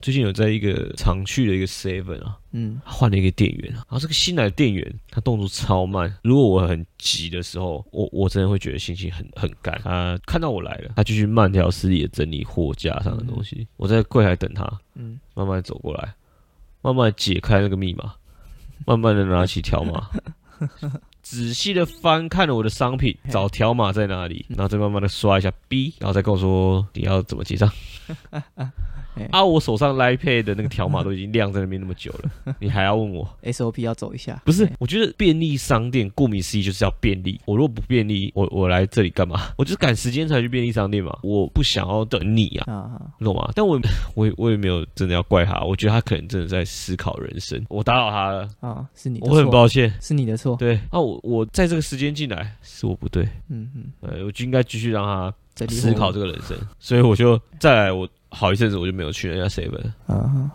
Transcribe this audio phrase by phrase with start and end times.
[0.00, 9.78] 最近有在一个常去的一个 Seven 啊，嗯，换了一个店员啊，然后这个新来的店员他动作超慢，如果我很急的时候，我我真的会觉得心情很很干。
[9.84, 13.68] 他看到我来了，他继续慢条斯理的整理货架上的东西。
[13.76, 16.14] 我在柜台等他，嗯，慢慢走过来，
[16.80, 18.14] 慢慢解开那个密码，
[18.86, 20.08] 慢慢的拿起条码。
[21.22, 27.70] 仔细的翻看了我的商品，找条码在哪里，然后再慢慢的刷一下 B，然后再跟我说你要怎么结账。
[29.30, 37.40] 啊，我手上 Line Pay 的那个条码都已经晾在那边那么久了， 你还要问我？SOP 要走一下，不是，我觉得便利商店顾名思义就是要便利。
[37.44, 39.50] 我如果不便利，我我来这里干嘛？
[39.58, 41.16] 我就是赶时间才去便利商店嘛。
[41.22, 43.50] 我不想要等你啊，啊，你懂吗？
[43.54, 43.80] 但我
[44.14, 47.64] 我也我也没有真的要怪他，我觉得他可能真的在思考人生。
[47.68, 49.92] 我打扰他了，啊，是你的我很，抱歉。
[50.00, 55.32] 是你的错，对啊，我我在这个时间进来是我不对，嗯嗯，呃，我就应该继续让他
[55.68, 59.82] 思考这个人生，所以我就再来，我好一阵子我就没有去人家 seven。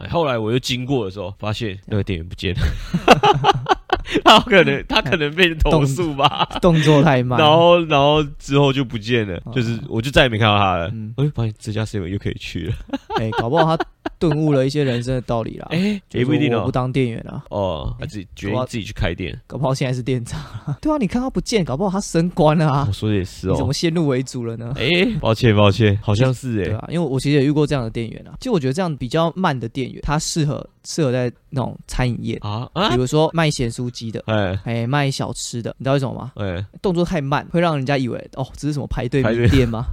[0.09, 2.61] 后来我又经过的时候，发现那个店员不见了，
[4.23, 10.89] 他可能他可能被投诉吧，动作太慢，然后然后之后就不见了，啊就是我就再也没看到他了。
[10.93, 12.73] 嗯，哎，发现这家 seven 又可以去了，
[13.19, 13.85] 哎，搞不好他
[14.19, 16.71] 顿悟了一些人生的道理啦，哎，就是也不一定哦我不。
[16.71, 23.73] 当店员啊，哦，他自己决定自己去开店，搞不好现在是店长啊， 对啊，你看他不见，搞不好他升官了啊我，说的也是哦你怎么。
[23.73, 24.73] 先入为主了呢？
[24.77, 24.87] 哎，
[25.19, 28.33] 抱歉抱歉，好像是哎，对啊，因为我其实也遇过这样的店员啊。
[28.39, 36.31] 就我觉得这样比较慢的店员，他适合适合在那种餐饮业，啊啊比，如说卖咸酥鸡的，哎哎，卖小吃的，你知道为什么吗？
[36.35, 39.85] 哎，动作太慢，会让人家以为哦，这是什么排队排队名店吗？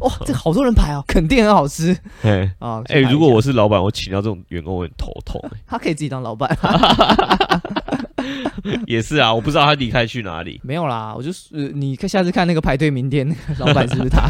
[0.00, 1.75] 哇， 这好多人排哦，肯定很好吃
[2.22, 2.82] 哎啊！
[2.88, 5.40] 哎，去排一下如果我是老板，我请到这种员工，我很头痛。
[5.52, 6.56] 哎 他可以自己当老板，
[8.86, 10.60] 也是啊，我不知道他离开去哪里。
[10.62, 14.28] 没有啦，我就是、呃你看下次看那个排队名店，那个老板是不是他？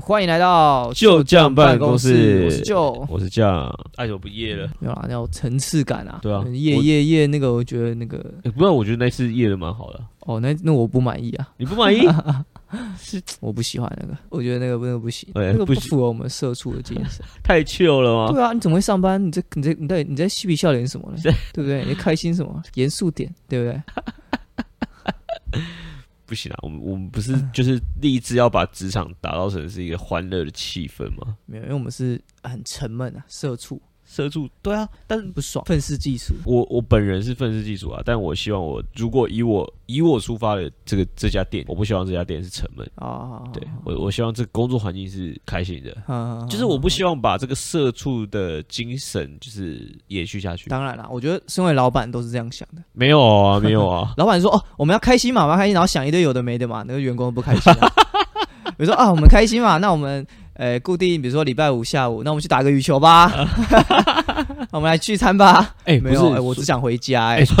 [0.00, 4.68] 欢迎来到就酱办公室我是就我是这样，爱久不夜了？
[4.78, 10.00] 没有啦，那种层次感啊，对啊夜夜夜那个，我觉得那个欸不然我觉得那次夜的蛮好的。
[10.24, 12.00] 哦，那那我不满意啊， 你不满意？
[12.98, 17.24] 是我不喜欢那个，我觉得那个那个不行，那个不符合我们社畜的精神。
[17.44, 18.32] 太 chill 了吗？
[18.32, 19.24] 对啊，你怎么会上班？
[19.24, 21.16] 你在你在你在你在嬉皮笑脸什么呢？
[21.52, 21.84] 对不对？
[21.84, 22.60] 你在开心什么？
[22.74, 25.62] 严肃点，对不对？
[26.26, 31.36] 不行啊，我们我们不是就是立志要把职场打造成是一个欢乐的气氛吗？
[31.46, 36.34] 没有，因为我们是很沉闷啊，社畜社畜对啊，但是不爽，愤世嫉俗。
[36.44, 42.88] 我我本人是愤世嫉俗啊，但我希望我如果以我以我出发的这个这家店，我不希望这家店是沉闷。
[42.96, 50.68] 啊，对我，我希望这个工作环境是开心的，啊， 就是我不希望把这个社畜的精神就是延续下去。
[50.70, 52.82] 当然啦，我觉得身为老板都是这样想的。
[52.92, 57.88] 没有啊，没有啊， 老板说：“哦，我们要开心嘛，我们要开心，然后想一堆有的没的嘛，那个员工不开心、啊。
[58.76, 63.30] 比如说啊，我们开心嘛，那我们呃固定，比如说礼拜五下午，那我们去打个羽球吧，
[64.72, 65.74] 我们来聚餐吧。
[65.84, 67.44] 哎、没有，不是，哎我只想回家、哎。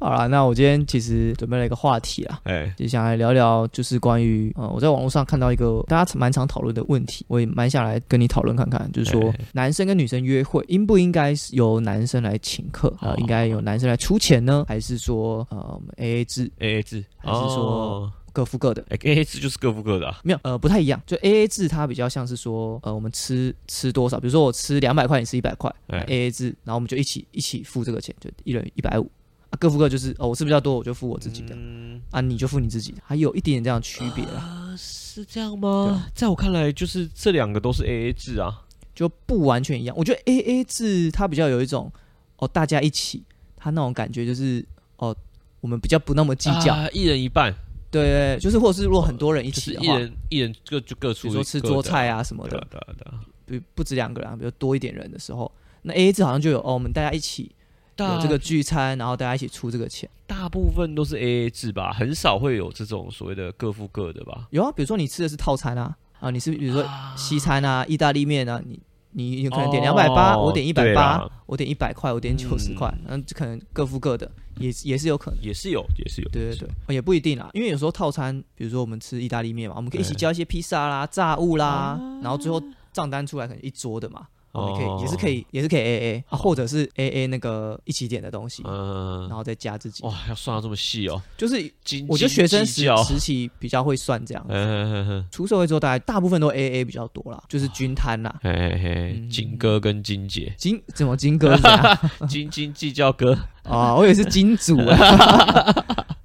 [0.00, 9.40] 好了，那我今天其实准备了一个话题啊，哎、就想来聊聊，就是关于呃，我在网络上看到一个大家蛮常讨论的问题，我也蛮想来跟你讨论看看，就是说哎。
[9.52, 12.88] 男生跟女生约会应不应该是由男生来请客？
[13.00, 18.84] 啊、应该由男生来出钱呢，还是说呃我们 A A 制？A A 制，还是说哦各付各的？
[18.90, 21.02] 哎 A A 制就是各付各的、啊，没有，呃，不太一样。
[21.04, 29.10] 就 A A 制，它比较像是说，呃，我们吃吃多少，比如说我吃两百块，你吃一百块哎，A A 制，然后我们就一起一起付这个钱，就一人一百五。
[29.50, 34.40] 啊，各付各就是哦，我吃比较多，我就付我自己的，嗯啊，你就付你自己的，还有一点点这样的区别啦。
[34.40, 36.06] 啊，是这样吗啊？
[36.14, 38.62] 在我看来，就是这两个都是 A A 制啊。
[38.94, 39.96] 就不完全一样。
[39.96, 41.90] 我觉得 A A 制它比较有一种
[42.36, 43.24] 哦，大家一起，
[43.56, 44.64] 它那种感觉就是
[44.96, 45.16] 哦，
[45.60, 47.54] 我们比较不那么计较，啊一人一半，
[47.90, 53.20] 对对，对就是或者是如果很多人一起的话，一人一人各就各出比如说吃桌菜啊什么的对啊，对啊对啊。
[53.46, 55.50] 不不止两个人啊，比如多一点人的时候，
[55.82, 57.50] 那 A A 制好像就有哦，我们大家一起
[57.96, 60.08] 有这个聚餐，然后大家一起出这个钱。
[60.26, 64.46] 大部分都是 A A 制吧，很少会有这种所谓的各付各的吧。
[64.50, 68.78] 有啊，比如说你吃的是套餐啊，啊，你是比如说啊西餐啊、意大利面啊，你
[69.18, 74.30] 你有可能点两百八，哦我点一百八，我点一百块，我点九十嗯块，嗯，可能各付各的，
[74.60, 75.40] 也也是有可能。
[75.42, 80.18] 也是有，也是有，对对对，，哦也不一定啦，因为有时候套餐，比如说我们吃意大利面嘛，我们可以一起对。
[80.18, 82.62] 叫一些披萨啦、炸物啦啊，然后最后
[82.92, 84.96] 账单出来可能一桌的嘛，我们可哦。
[84.98, 89.26] 以也是可以也是可以 A A 啊，或者是 A A 那个一起点的东西，嗯。
[89.28, 98.34] 然，后再加自己，哇，要算到这么细哦，就是斤我觉得学生时时期比较会算这样，嗯，出社会之后大概大部分都 A A 比较多啦，就是均摊啦。
[98.42, 101.58] 嘿嘿金哥跟金姐，金怎么金哥
[102.28, 103.94] 斤斤计较哥，啊？
[103.94, 106.06] 我以为是金主啊。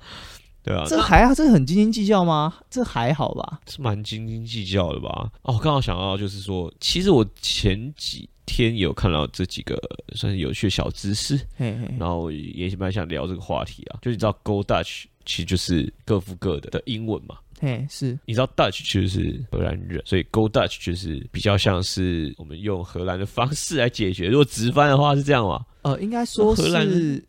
[0.63, 2.53] 对啊，这还好，这很斤斤计较吗？
[2.69, 3.59] 这还好吧？
[3.67, 5.29] 是蛮斤斤计较的吧？
[5.41, 9.77] 哦，我刚好想到就是说，其实我前几天有看到这几个
[10.15, 13.99] 算是有趣的小知识，嘿嘿，然后也蛮想聊这个话题啊。
[14.01, 17.35] 就是你知道 “Go Dutch” 其实就是各付各的的英文嘛？
[17.59, 24.27] 嘿是，你知道 Dutch 其实是荷兰人，所以 Go Dutch 就是比较像是我们用荷兰的方式来解决。
[24.27, 25.65] 如果直翻的话是这样嘛？
[25.83, 27.23] 呃，应该说是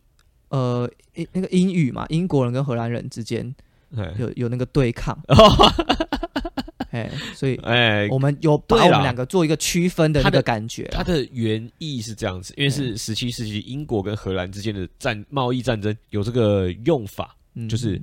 [0.55, 3.53] 呃英那个英语嘛，英国人跟荷兰人之间
[3.95, 5.17] 哎有有那个对抗，
[6.91, 10.91] 哎，所以 哎，我们有把对我们两个做一个区分的那个感觉啦。
[10.93, 17.67] 它的原意是这样子，因为是十七世纪英国跟荷兰之间的战贸易战争有这个用法嗯。
[17.67, 18.01] 就是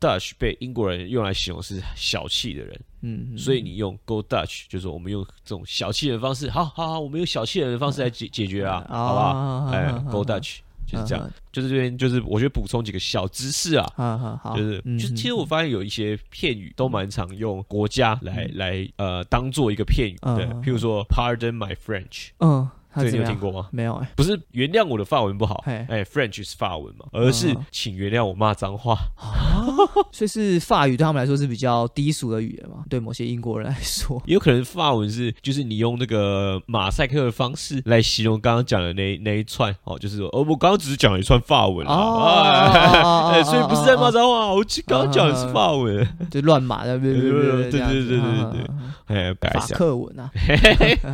[0.00, 9.64] ，Dutch 被英国人用来形容是小气的人，嗯，嗯所以你用 Go Dutch 就是我们用这种小气人的方式，好好好，我们用小气人的方式来解解决啊，好不好？
[9.72, 10.58] 哎，Go Dutch
[10.88, 13.92] 就是这样，就是这边就是我觉得补充几个小知识啊，
[14.56, 20.62] 就是嗯就其实我发现有一些片语都蛮常用国家来来呃当做一个片语，对，嗯。
[20.62, 22.28] 譬如说 Pardon my French，
[22.94, 23.10] 这？
[23.10, 23.68] 你有听过吗？
[23.70, 28.96] 没有哎，不是原谅我的法文不好，嘿哎，French 是法文嘛，而是嗯请原谅我骂脏话。
[30.12, 32.84] 所以是法语对他们来说是比较低俗的语言嘛？
[32.88, 48.66] 对某些英国人来说，也有可能法文是，就是你用那个马赛克的方式来形容刚刚讲的那那一串哦，就是说，哦，我刚刚只是讲了一串法文啊，哦哎，所以不是在骂脏话，我刚刚讲的是法文，就乱码的，对对对对对
[49.06, 50.30] 哎，改法一下，克文啊，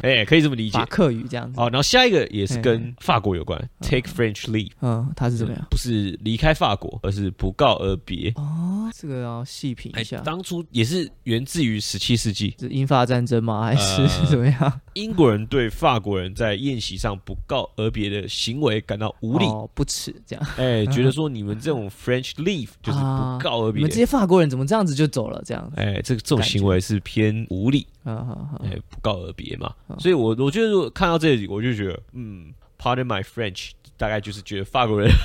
[0.02, 0.84] 哎，可以这么理解法。
[0.86, 1.60] 克语这样子。
[1.64, 5.66] 哦，然后下一个也是跟法国有关，take French leave，嗯，他是怎么样？
[5.70, 8.32] 不是离开法国，而是不告而别。
[8.36, 13.62] 哦，这个要细品哎一下，，当初也是源自于十七世纪，是英法战争吗？
[13.62, 14.80] 还是呃怎么样？
[14.94, 20.46] 英国人对法国人在宴席上不告而别的行为感到无理，哦，不耻这样。
[20.56, 25.42] 哎， 觉得说你们这种 French leave 就是不告而别你们这，些法国人怎么这样子就走了？
[25.44, 29.74] 这样子，哎，这个这种行为是偏无理，嗯嗯嗯，哎，不告而别嘛。
[29.88, 33.70] 嗯所以我我觉得如果看到这里，我就觉得，嗯，Pardon my French，
[34.04, 35.10] 大概就是觉得法国人。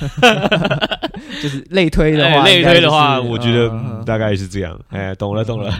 [1.42, 4.78] 就是类推的哎话，类推的话，就是我觉得大概是这样。
[4.88, 5.70] 哎，懂了懂了。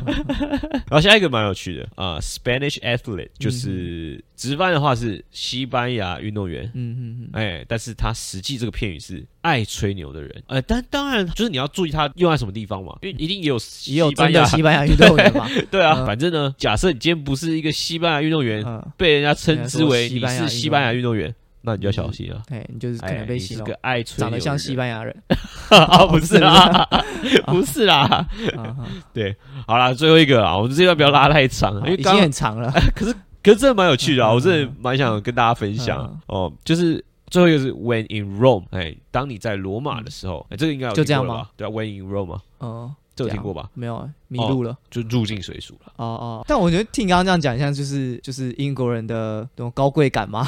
[0.71, 6.71] 然后下一个蛮有趣的啊，Spanish athlete 就是直翻的话是西班牙运动员。
[6.75, 15.49] 嗯嗯嗯，哎，但是他实际这个片语是爱吹牛的人，呃，但当然就是你要注意他用在什么地方嘛，因为一定也有也有西班牙真的西班牙运动员嘛？
[15.71, 16.07] 对啊，嗯。
[16.07, 22.43] 反正呢，假设你今天不是一个西班牙运动员，嗯，被人家称之为你是西班牙运动员，那你就要小心了。
[22.49, 25.15] 哎，你就是可哎能，被洗个爱吹长得像西班牙人。
[25.71, 26.89] 啊，不是啦，
[27.47, 28.27] 不是啦。
[29.13, 29.37] 对
[29.67, 32.73] 好啦，最后一个啊，我们这段不要拉太长，因为刚已经很长了。
[32.95, 33.13] 可是
[33.43, 37.05] 可是真的蛮有趣的啊，嗯我真的蛮想跟大家分享哦，就是。
[37.31, 41.47] 最后一个是 When in Rome，哎，当你在罗马的时候，哎，这个应该有就这样吗？
[41.57, 42.93] 对啊，When in Rome 嘛，嗯，
[43.25, 43.69] 这有听过吧？
[43.75, 44.77] 没有啊，迷路了。
[44.91, 45.93] 就入境水俗了。
[45.97, 50.47] 哦哦，但我觉得听你刚刚这样讲，像就是就是英国人的那种高贵感嘛，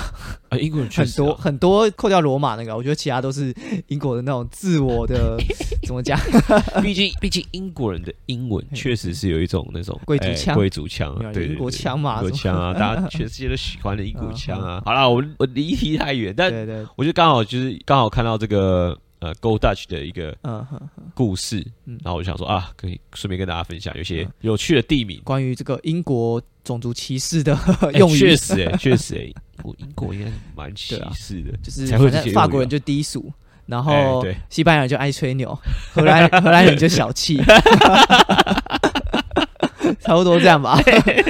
[0.48, 1.24] 啊，英国人确很实啊。
[1.26, 3.54] 多很多扣掉罗马那个，我觉得其他都是
[3.88, 5.36] 英国的那种自我的
[5.86, 6.18] 怎么讲？
[6.82, 10.54] 毕竟，毕竟英国人的英文确实是有一种那种哎贵族腔。
[10.54, 14.82] 贵族腔对，英国对腔嘛英国腔啊，大家全世界都喜欢的英国腔啊。
[14.84, 16.52] 好啦，我我离题太远，但
[16.96, 20.36] 我就刚好就是刚好看到这个呃 Go Dutch 的一个
[21.14, 21.98] 故事，嗯。
[22.04, 25.20] 然后我就想说啊，可以顺便跟大家分享有些有趣的地名。
[25.24, 29.32] 关于这个英国种族歧视的哎用语，确实哎， 确实哎，
[29.62, 31.86] 我英国应该蛮歧视的，就是
[32.32, 33.32] 法国人就低俗。
[33.66, 35.56] 然哎后西班牙人就爱吹牛，
[35.94, 37.40] 荷兰 荷兰人就小气，
[40.00, 40.76] 差不多这样吧。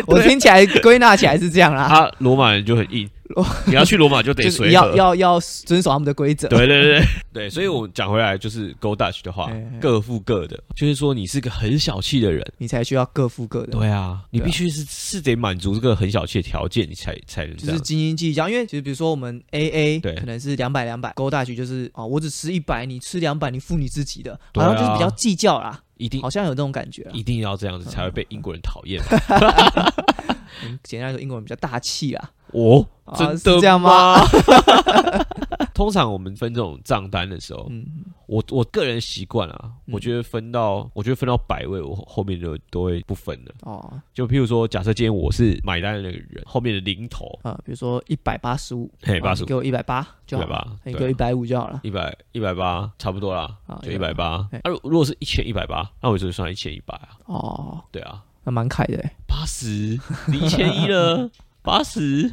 [0.06, 3.08] 我听起来归纳起来是这样啦，他，罗马人就很硬，
[3.66, 4.72] 你要去罗马就得就是随。
[4.72, 6.48] 要要要遵守他们的规则。
[6.48, 12.44] 对对对对 对，所以我讲回来就是 Go Dutch 的话各付各的，就是说你是个很小气的人。
[12.58, 13.72] 你才需要各付各的。
[13.72, 17.56] 对啊，你必须是是得满足这个很小气的条件，你才才能。
[17.56, 27.10] 就是斤斤计较，因为其实比如说我们 A A 对可能是两百两百，勾大局就是哦，我只吃一百，你吃两百，你付你自己的，好像就是比较计较啦，一定好像有这种感觉啦。
[27.14, 29.00] 一定要这样子才会被英国人讨厌。
[30.64, 34.16] 嗯简单来说， 英国人比较大气啊，哦，啊真的是这样吗？
[35.74, 37.84] 通常我们分这种账单的时候，嗯，
[38.26, 43.52] 我我个人习惯啊，嗯我觉得分到我觉得分到百位，我后后面就都会不分了。
[43.62, 51.80] 哦，就譬如说，假设今天我是买单的那个人，后面的零头，啊，比如说一百八十五，嘿，八十五给我一百八就好了，180对啊你给我一百五就好了。
[51.82, 54.42] 一百一百八，差不多啦，啊就一百八。
[54.50, 57.08] 嘿那如如果是一千一百八，那我就算一千一百啊。
[57.26, 61.30] 哦，对啊，那蛮凯的欸，八十离一千一了，
[61.62, 62.32] 八十。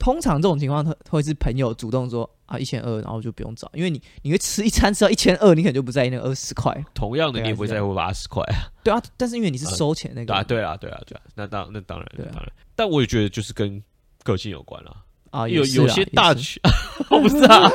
[0.00, 6.76] 通常这种情况，他会是朋友主动说啊一千二，然后就不用找，因为你你会吃一餐吃到一千二，你可能就不在意那二十块。
[6.94, 8.66] 同样的，你也不会在乎八十块啊。
[8.82, 12.50] 对啊，但是因为你是收钱那个，啊，对啊，对啊，对啊，那当那当然，对啊当然。
[12.74, 13.80] 但我也觉得就是跟
[14.24, 14.96] 个性有关了。
[15.30, 16.62] 啊，有有些大也是群，
[17.10, 17.70] 我不知道。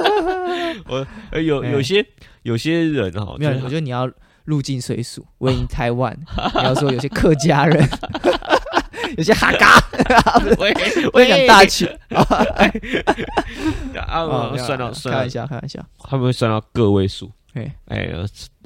[0.88, 2.06] 我呃有哎有些
[2.42, 4.10] 有些人哈，没有，我觉得你要
[4.44, 6.16] 入境随俗，为你台湾，
[6.54, 7.86] 你要说有些客家人，
[9.16, 9.78] 有些哈嘎，
[10.58, 10.74] 喂
[11.12, 11.86] 我也讲大气
[13.96, 18.08] 啊，算到啦算到，开玩笑，开玩笑，他们会算到个位数，哎，哎，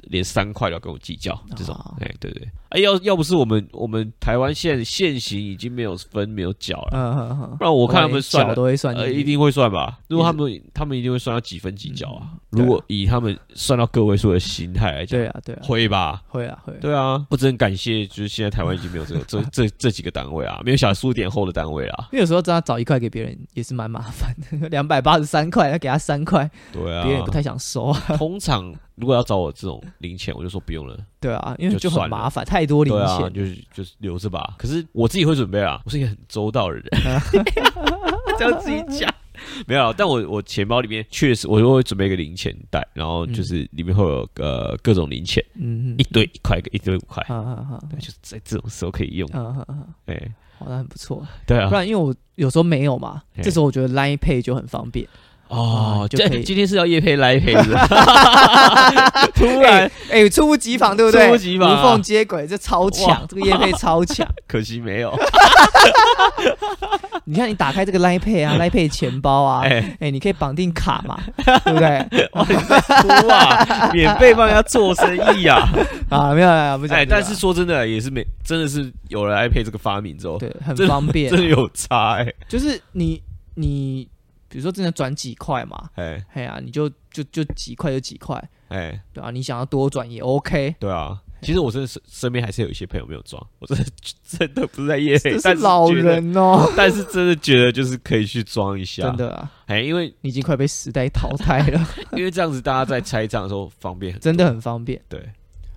[0.03, 8.53] 连三块都要跟我计较这种哦，哎，对对，哎，要要不是我们我们台湾现现行已经没有分没有角了，嗯哼哼，不然我看他们算。
[8.55, 9.99] 都会算一定会算吧？
[10.07, 12.33] 如果他们他们一定会算到几分几角啊？
[12.53, 16.21] 嗯如果以他们算到个位数的心态来讲，对啊，对啊，会吧？
[16.27, 22.09] 会啊，会啊，对啊，我只能感谢，就是现在台湾已经没有这个 这这这几个单位啊，没有小数点后的单位啊。
[22.11, 27.99] 因为有时候真的找一块给别人也是蛮麻烦的， 两百八十三块，要给他三块，对啊，别人也不太想收啊。
[28.17, 30.97] 通常如果要找我这种零钱，我就说不用了。
[31.21, 33.31] 对啊，因为就很麻烦，太多零钱。
[33.33, 34.55] 就是就是留着吧。
[34.57, 36.83] 可是我自己会准备啊，我是一个很周到的人，
[38.37, 39.09] 这样自己讲。
[39.67, 49.29] 没有啊，但我我钱包里面确实我就会准备一个零钱袋，然后就是里面会有呃各种零钱，嗯一堆一块一堆五块，嗯，好好好，对，就是在这种时候可以用。
[49.33, 51.25] 嗯嗯嗯，哎，好，的很不错。
[51.45, 51.69] 对啊。
[51.69, 53.43] 不，然因为我有时候没有嘛，嘿。
[53.43, 55.07] 这时候我觉得 Line Pay 就很方便。
[55.51, 57.63] 哦，就 今天是要夜配来配的，
[59.35, 61.25] 突然哎，猝不及防，对不对？
[61.25, 64.25] 猝不及防啊无缝接轨，这超强，这个夜配超强。
[64.47, 65.13] 可惜没有。
[67.25, 71.19] 你看，你打开这个 Line Pay 啊，Line Pay 钱包啊，哎，哎，你可以绑定卡嘛，
[71.65, 72.29] 对不对？
[72.31, 73.89] 哇，你哭啊！
[73.93, 75.67] 免费帮人家做生意啊！
[76.09, 76.97] 啊，没有没有，不讲。
[76.97, 83.21] 哎，但是说真的，也是没，真的是有了 iPad 这个发明之后，对，很方便真，的有差哎就是你
[83.55, 84.07] 你
[84.51, 90.75] 比如说真的转几块嘛，哎哎呀，你就就就几块就几块，哎，对啊、你想要多转也 OK。
[90.79, 91.19] 对啊。
[91.41, 93.83] 其实我真的身身边还是有一些朋友没有装，我真的
[94.23, 105.31] 真的不 是在夜配，这但是老，人哦， 但是真的觉得就是可以去装一下，真的啊，哎，因为你已经快被时代淘汰了，因为这样子大家在拆账的时候方便很，真的很方便，对，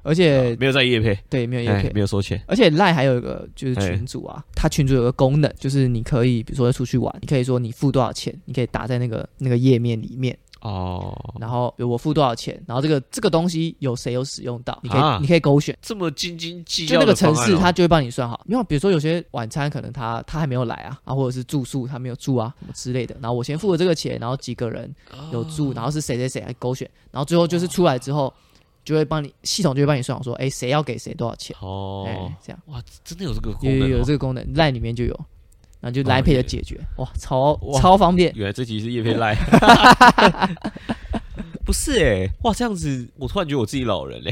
[0.04, 1.92] 而且、啊没有在夜配，对没有哎也可以。
[1.94, 3.94] 没有收钱，而且 Line 还有一个就是哎。
[3.94, 15.18] 群主啊，他群主有个功能，就是你可以比如说出去玩，你可以说你付多少钱，你可以打在那个那个页面里面，哦，然后我付多少钱，然后这个这个东西有谁有使用到，你可以、啊。
[15.20, 15.76] 你可以勾选。
[15.80, 17.58] 这么斤斤计较就那个城市，方案哦。
[17.60, 18.44] 它就会帮你算好。
[18.48, 24.92] 因为比如说有些晚餐可能他他还没有来啊，啊或者是住宿他没有住啊什么之类的，然后我先付了这个钱，然后几个人
[25.32, 28.32] 有住，然后是谁谁谁来勾选，然后最后就是出来之后
[28.84, 32.60] 就会帮你系统就会帮你算好说，哎谁要给谁多少钱，哎、哦，这样。
[32.66, 35.18] 哇，真的有这个功有有能哦，有这个功能，Line 里面就有，
[35.80, 37.80] 然后就哦 Line Pay 也的解决，哇超哇。
[37.80, 39.34] 超方便，原来这集是叶配赖，
[41.64, 44.30] 不是哎、哇，这样子我突然觉得我自己老人嘞、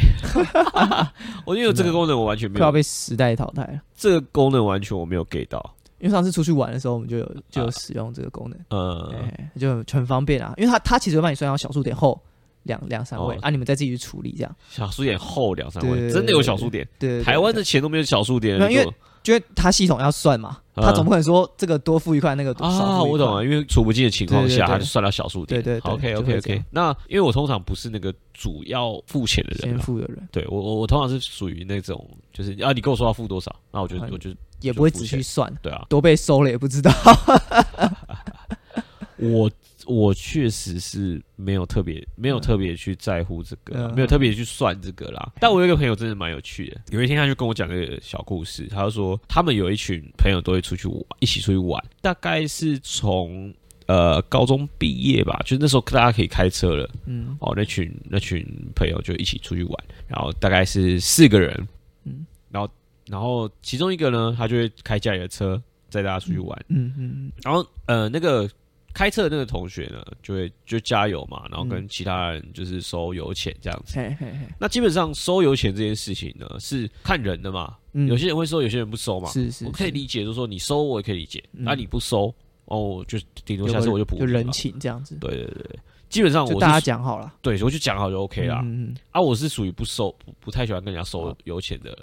[1.46, 3.80] 我因为有这个功能我完全没快要，被时代淘汰了。
[3.96, 10.52] 这个功能完全我没有 get 到，因为上次出去玩的时候，我们就有就有使用这个功能，呃，哎、就很很方便啊。
[10.58, 12.20] 因为它它其实会帮你算到小数点后
[12.64, 13.38] 两两三位、哦。
[13.42, 14.56] 啊，你们再自己去处理这样。
[14.70, 18.86] 小数点后两三位，真的有小数点，对台湾的钱都没有小数点，因为
[19.24, 36.90] 因为它系统要算嘛，嗯它总不可能说这个多付一块，那个多少啊，我懂了，因为数不尽的情况下，对对对它就算到小数点，对对对，OK OK OK 那因为我通常不是那个主要付钱的人先啊，付的人对我我我通常是属于那种就是啊，你跟我说要付多少，那我就啊我就也不会仔细算，对啊，都被收了也不知道。
[39.18, 39.48] 我
[39.92, 45.32] 我确实是没有特别没有特别去在乎这个没有特别去算这个啦。
[45.40, 53.52] 但我有一个朋友真的蛮有趣的，有一天他就跟我讲个小故事，他就说他们有一群朋友都会出去玩，一起出去玩，大概是从。
[53.86, 57.52] 呃，高中毕业吧，就是那时候大家可以开车了嗯哦。
[57.54, 58.46] 那群那群
[58.76, 61.68] 朋友就一起出去玩，然后大概是四个人，
[62.04, 62.70] 嗯然后
[63.08, 68.48] 然后其中一个呢，他就会开家里的车载大家出去玩，嗯嗯然后呃，那个
[68.94, 71.68] 开车的那个同学呢，就会就加油嘛，然后嗯。
[71.68, 73.98] 跟其他人就是收油钱这样子。
[74.58, 78.06] 那基本上收油钱这件事情呢，是看人的嘛，嗯。
[78.08, 79.28] 有些人会收，有些人不收嘛。
[79.30, 81.64] 是是，是我可以理解，就是说你收我也可以理解，嗯。
[81.64, 82.34] 那、你不收
[82.66, 84.50] 哦，就顶多下次我就补就人。
[84.52, 87.34] 情这样子，对对对对，基本上我大家讲好了。
[87.40, 88.60] 对，我就讲好就 OK 啦。
[88.62, 91.96] 嗯嗯，啊，我是属于不收不不太喜欢跟人家收油钱的，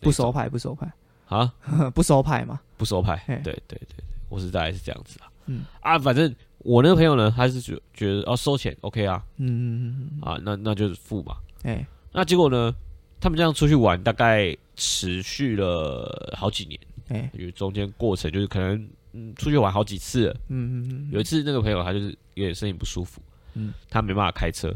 [0.00, 0.90] 不收牌不收牌
[1.26, 1.52] 啊，
[1.94, 3.22] 不收牌 嘛，不收派。
[3.26, 5.28] 对对对对，我是大概是这样子啊。
[5.46, 5.64] 嗯。
[5.80, 11.36] 啊，反正我那个朋友呢，他是觉觉得哦收钱 OK 啊，嗯嗯嗯嗯，啊，那那就是付嘛。
[11.64, 11.86] 哎。
[12.12, 12.74] 那结果呢，
[13.20, 17.30] 他们这样出去玩，大概持续了好几年，哎。
[17.34, 20.36] 因为中间过程就是可能嗯出去玩好几次了。
[20.48, 23.22] 嗯嗯嗯有一次那个朋友他就是有点身体不舒服，
[23.54, 23.72] 嗯。
[23.88, 24.68] 他没办法开车。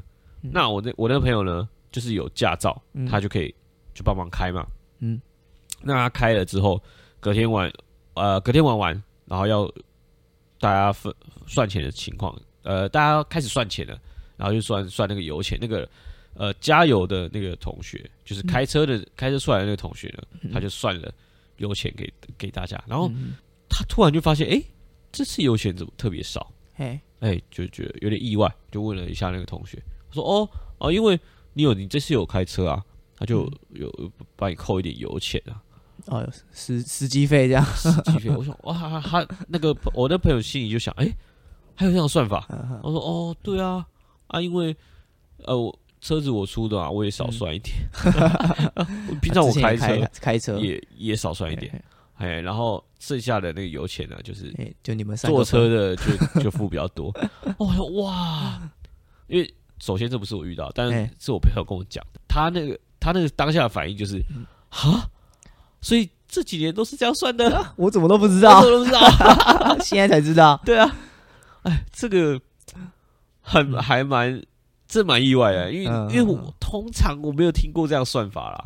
[0.43, 0.51] 嗯。
[0.53, 3.07] 那我那我那个朋友呢，就是有驾照，嗯。
[3.07, 3.55] 他就可以
[3.95, 4.67] 就帮忙开嘛。
[5.01, 5.21] 嗯，
[5.83, 6.83] 那他开了之后，
[7.21, 7.71] 隔天晚，
[8.15, 9.71] 呃，隔天玩完，然后要
[10.59, 11.15] 大家分
[11.47, 13.99] 算钱的情况，呃，大家开始算钱了，
[14.37, 15.89] 然后就算算那个油钱，那个
[16.35, 20.51] 呃加油的那个同学，就是开车的、开车出来的那个同学呢，嗯。
[20.53, 21.13] 他就算了
[21.59, 23.35] 油钱给给大家，然后嗯。
[23.69, 24.63] 他突然就发现，哎、
[25.11, 26.53] 这次油钱怎么特别少？
[26.75, 29.77] 嘿，哎、就觉得有点意外，就问了一下那个同学，
[30.09, 30.49] 他说：“哦
[30.79, 31.19] 哦，因为
[31.53, 32.85] 你有你这次有开车啊，
[33.17, 35.61] 他就有有帮你扣一点油钱啊，
[36.07, 41.07] 哦，有司司机费这样，司机费。”我想哇，他他那个我那朋友心里就想，哎、
[41.75, 42.47] 还有这样的算法？
[42.51, 43.85] 嗯我说：“哦，对啊，
[44.29, 44.77] 啊，因为
[45.45, 47.75] 呃我车子我出的啊，我也少算一点。
[49.21, 51.85] 平常我开车开车也也少算一嘿点，
[52.17, 57.09] 哎，然后剩下的那个油钱呢，就是就你们三坐车的就就付比较多。
[57.59, 58.61] 哦我说哇，
[59.27, 62.21] 因为首先这不是我遇到，但是哎是我朋友跟我讲的。
[62.29, 65.09] 他那个他那个当下的反应就是嗯哈，
[65.81, 69.79] 所以这几年都是这样算的， 我怎么都不知我道怎，么都不知道。
[69.83, 70.61] 现在才知道。
[70.65, 70.97] 对啊，
[71.63, 72.41] 哎，这个
[73.41, 74.43] 很还蛮
[74.89, 78.65] 这蛮意外的，因为嗯因为我通常我没有听过这样算法啦。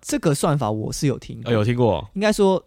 [0.00, 2.08] 这个算法我是有听有听过？
[2.14, 2.62] 应该说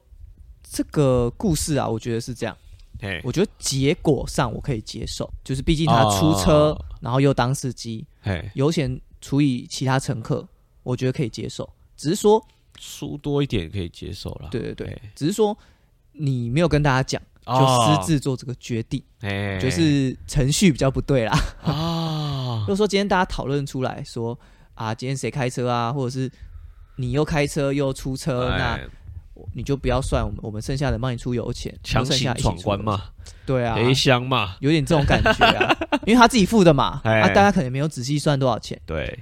[0.70, 2.56] 这个故事啊，我觉得是这样。
[3.02, 10.48] 嘿，我觉得结果上我可以接受，就是毕竟他出车，哦然后又当司机，嘿，油钱除以其他乘客，
[10.84, 11.68] 我觉得可以接受。
[11.98, 12.42] 只是说，
[12.80, 14.50] 输多一点可以接受啦。
[14.52, 14.88] 对对对。
[14.88, 15.58] 嘿，只是说
[16.12, 21.38] 你没有跟大家讲，就哦私自做这个决定，哎，就是程序比较不对啦。
[21.64, 22.60] 啊。
[22.62, 24.38] 如，果说今天大家讨论出来说
[24.76, 26.32] 啊，今天谁开车啊，或者是
[26.98, 28.88] 你又开车又出车，那哎
[29.54, 32.80] 你就不要算我们我们剩下的帮你出油钱，强行闯关。
[32.82, 33.10] 嘛，
[33.48, 35.76] 对啊，A 箱嘛，有点这种感觉啊，
[36.06, 37.20] 因为他自己付的嘛，哎。
[37.22, 38.80] 啊，大家可能没有仔细算多少钱。
[38.86, 39.20] 对，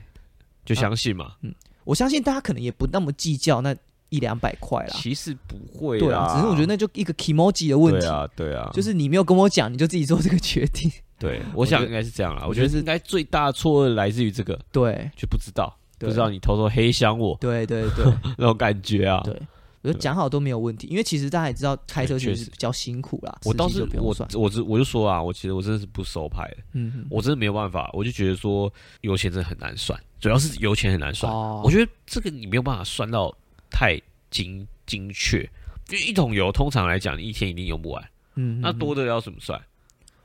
[0.65, 1.36] 就相信嘛。
[1.83, 3.75] 我相信大家可能也不那么计较那
[4.09, 12.45] 一两百块啦，其实不会对啊，只是我觉得那就一个 emoji 的问题，对啊，对啊，就是你没有跟我讲，你就自己做这个决定，对， 我想应该是这样啦。
[12.47, 15.10] 我觉得是应该最大的错愕来自于这个，对。
[15.15, 18.06] 就不知道，不知道你偷偷黑箱我对对对。
[18.38, 19.21] 那种感觉啊。
[19.23, 19.41] 对，
[19.82, 31.32] 我觉得讲好都没有问题，因为其实大家也知道开车其确实比较辛苦啦，我倒司机是我我就我就说啊，我其实我真的是不收派的，嗯嗯，我真的没有办法，我就觉得说油钱真的很难算，主要是油钱很难算。
[31.32, 31.62] 哦。
[31.63, 33.36] 我觉得这个你没有办法算到
[33.70, 35.41] 太精精确，
[35.89, 38.04] 因为一桶油通常来讲，你一天一定用不完，
[38.36, 39.60] 嗯，嗯那多的要怎么算？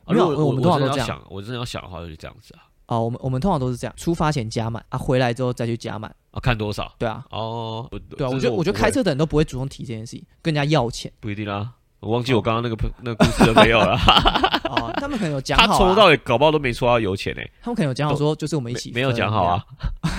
[0.04, 11.10] 啊如果我们通常都这样真的要想，我真的要想的话，就是这样子啊，哦，我们我们通常都是这样，出发前加满啊，回来之后再去加满，啊，看多少对啊，哦，对对啊，我觉得我觉得开车的人都不会主动提这件事情，跟人家要钱。
[11.20, 11.70] 不一定啦，
[12.00, 13.96] 我忘记我刚刚那个朋那个故事都没有了，
[14.70, 19.64] 哦，他们可能有讲 好、啊，抽到也搞不好都没抽到油钱呢，他们可能有讲好说，就是我们一起没没有讲好啊，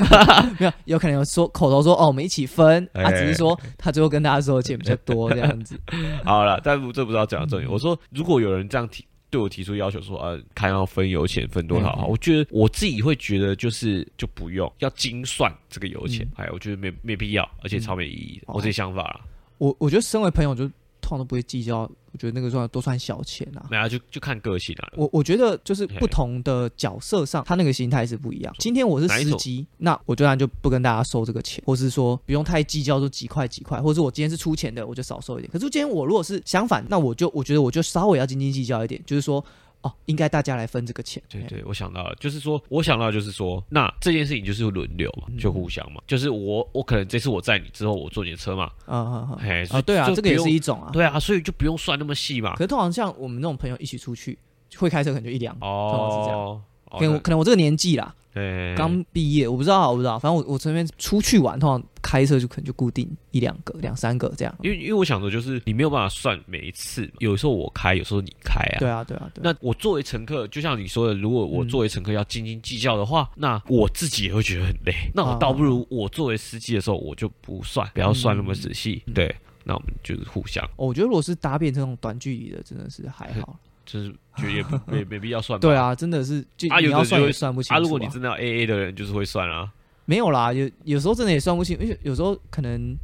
[0.10, 5.80] 这样， 没有，有可能有说口头说哦，我们一起分，哎他只是说他最后跟大家说钱比较多这样子，
[6.26, 7.72] 好了，但不这不是要讲的重点。
[7.72, 18.54] 我说，如果有人这样提对我提出要求说，呃，看要分油钱分多少嗯，我觉得我自己会觉得就是就不用要精算这个油钱嗯，哎，我觉得没没必要，而且超没意义的，哦。
[18.56, 19.22] 我自己想法啦。
[19.58, 20.66] 我我觉得身为朋友就
[21.02, 23.64] 通常都不会计较，我觉得那个算都算小钱啊。
[23.70, 24.90] 没有啊，就就看个性啊。
[24.96, 28.52] 我我觉得就是不同的角色上，他那个心态是不一样。
[28.58, 35.52] 今天我是司机，那我当然就不跟大家收这个钱，或是说不用太计较，说几块几块，或者是我今天是出钱的，我就少收一点。
[35.52, 39.44] 可是今天我如果是相反，那我就我觉得我就稍微要斤斤计较一点，就是说
[39.88, 41.22] 哦，应该大家来分这个钱。
[41.32, 41.40] 嘿。
[41.48, 45.38] 对对，我想到了，就是说，我想到的就是说，那这件事情就是轮流嘛，嗯。
[45.38, 50.90] 就互相嘛，就是我我可能这次我载你之后，我坐你的车嘛，嗯嗯嗯，哎，啊，对啊，这个也是一种啊。
[50.92, 52.56] 对啊，所以就不用算那么细嘛。
[52.56, 52.64] 可。
[52.64, 54.38] 是通常像我们那种朋友一起出去，
[54.78, 56.40] 会开车可能就一两，通常是这样。
[56.40, 64.58] 哦，可能我可能我这个年纪啦，对，刚毕业，我不知道，我不知道，反正我我这边出去玩，通常开车就可能就固定一两个、两三个这样。
[64.64, 68.80] 因为因为我想说，就是你没有办法算每一次，有时候我开，有时候你开啊。
[68.80, 69.30] 对啊，对啊。
[69.36, 74.94] 那我作为乘客，就像你说的，如果我嗯作为乘客要斤斤计较的话，那我自己也会觉得很累。
[75.14, 79.04] 那我倒不如我作为司机的时候，我就不算，不要算那么仔细。
[79.08, 83.60] 嗯对，那我们就是互相，哦我觉得如果是搭便这种短距离的，真的是还好。
[83.86, 85.58] 就是觉得也 没没必要算。
[85.62, 89.72] 对，啊，真的是就啊你要算有的就会也算不清楚、啊，如果你真的要 A A 的人，就是会算啊。
[90.08, 92.98] 没有啦，有有时候真的也算不清，因为有时候可能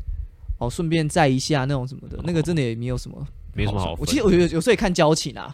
[0.58, 5.54] 哦顺便载一下那种什么的，那个真的也没有什么没什么好我其实我有有时候也看交情啊，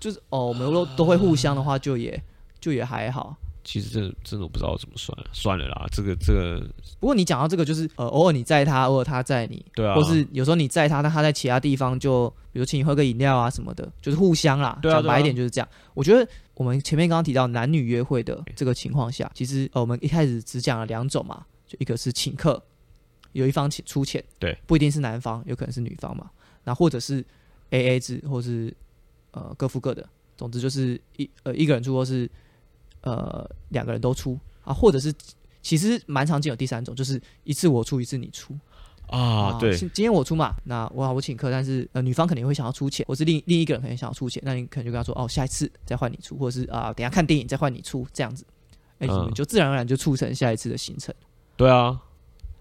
[0.00, 2.20] 就是哦我们都都会互相的话，就也
[2.60, 3.36] 就也还好。
[3.64, 6.60] 其实真的真的我不知道怎么算了，算了啦，这个这个
[7.00, 14.78] 不过你讲到这个，就是呃，偶尔你载他，偶尔他载你，对啊，或是有时候你载他，但他在其他地方就，比如请你喝个饮料啊什么的，就是互相啦。
[14.82, 15.68] 讲白一点就是这样。
[15.94, 22.62] 我觉得我们前面刚刚提到男女约会的这个情况下，其实呃我们一开始只讲了两种嘛，就一个是请客，
[23.32, 26.30] 有一方请出钱，对，不一定是男方，有可能是女方嘛。
[26.64, 27.24] 那或者是
[27.70, 28.74] A A 制，或是
[29.32, 32.30] 呃各付各的，总之就是一呃一个人出，或是
[33.04, 35.14] 呃两个人都出啊，或者是
[35.62, 38.54] 其实蛮常见有第三种，就是一次我出，一次你出。
[39.06, 48.46] 啊，对，今今天我出嘛，那我好我请客，但是呃女方肯定会想要出钱，或是另另一个人可能想要出钱，那你可能就跟他说哦，下一次再换你出，或者是啊、等一下看电影再换你出这样子，
[48.98, 51.14] 哎、嗯你们就自然而然就促成下一次的行程，
[51.54, 52.00] 对啊，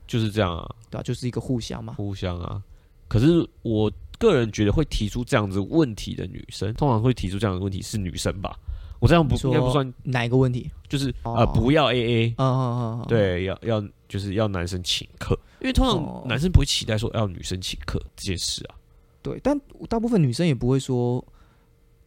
[0.06, 2.62] 就是这样啊，对啊、就是一个互相嘛，互相啊。
[3.08, 8.60] 可是我个人觉得会提出这样子问题的女生，通常会提出这样的问题是女生吧？
[9.04, 10.72] 我这样不应该不算，哪一个问题？
[10.88, 18.76] 就是哦呃不要 A A，嗯嗯嗯嗯，对，要要就是要男生请客，因为通哦常男生不会期待说要女生请客这件事啊。
[19.22, 21.22] 对，但大部分女生也不会说，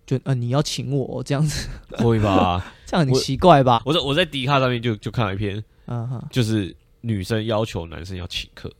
[0.06, 2.64] 就呃你要请我、这样子，会吧？
[2.87, 3.82] 这样很奇怪吧？
[3.85, 8.72] 我在我在迪卡上面就就看了一篇，嗯哼，就是女生要求男生要请客哦